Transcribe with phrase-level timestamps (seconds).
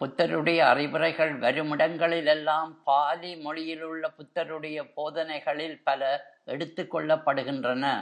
[0.00, 6.24] புத்தருடைய அறிவுரைகள் வருமிடங்களில் எல்லாம் பாலிமொழியிலுள்ள புத்தருடைய போதனைகளில் பல
[6.44, 8.01] எடுத்துக் கொள்ளப்படுகின்றன.